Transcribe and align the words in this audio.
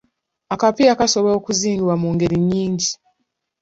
Akapiira 0.53 0.99
kasobola 0.99 1.33
okuzingibwa 1.39 1.95
mu 2.01 2.07
ngeri 2.13 2.37
nnyingi. 2.41 2.89